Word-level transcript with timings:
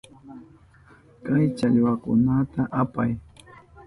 Kay 1.25 1.45
challwakunata 1.57 2.61
apay. 2.81 3.11